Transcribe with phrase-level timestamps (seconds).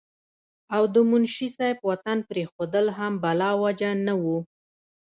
[0.75, 4.37] او د منشي صېب وطن پريښودل هم بلاوجه نه وو